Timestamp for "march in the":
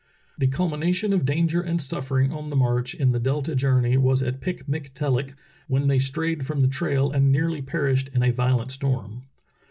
2.55-3.19